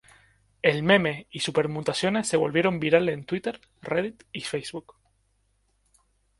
El 0.63 0.81
meme 0.81 1.27
y 1.29 1.41
sus 1.41 1.53
permutaciones 1.53 2.27
se 2.27 2.35
volvieron 2.35 2.79
virales 2.79 3.13
en 3.13 3.23
Twitter, 3.23 3.61
Reddit 3.83 4.23
y 4.31 4.41
Facebook. 4.41 4.95